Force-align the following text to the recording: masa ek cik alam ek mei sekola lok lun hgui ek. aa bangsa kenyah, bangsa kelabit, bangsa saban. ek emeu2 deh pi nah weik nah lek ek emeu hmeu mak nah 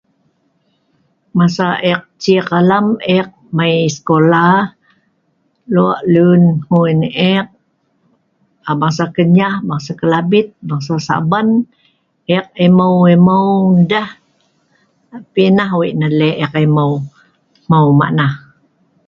masa 1.39 1.67
ek 1.91 2.01
cik 2.21 2.47
alam 2.59 2.87
ek 3.17 3.27
mei 3.57 3.79
sekola 3.95 4.45
lok 5.73 5.97
lun 6.13 6.43
hgui 6.67 6.91
ek. 7.35 7.45
aa 8.67 8.75
bangsa 8.81 9.05
kenyah, 9.15 9.55
bangsa 9.69 9.91
kelabit, 9.99 10.47
bangsa 10.69 10.93
saban. 11.07 11.47
ek 12.37 12.45
emeu2 12.65 13.27
deh 13.91 14.09
pi 15.33 15.43
nah 15.57 15.71
weik 15.79 15.95
nah 15.99 16.11
lek 16.19 16.37
ek 16.45 16.53
emeu 16.65 16.93
hmeu 17.65 17.87
mak 17.99 18.11
nah 18.19 18.33